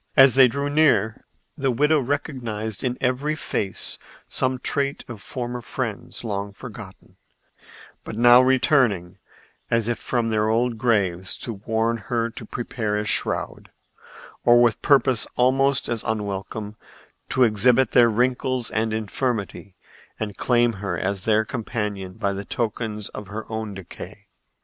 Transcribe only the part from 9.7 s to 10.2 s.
if